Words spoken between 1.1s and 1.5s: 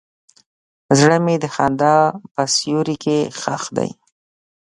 مې د